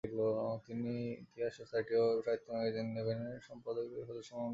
[0.65, 4.47] তিনি ইতিহাস সোসাইটি ও সাহিত্য ম্যাগাজিন নেভেন-এর সম্পাদকীয় মন্ডলীর সদস্য ছিলেন।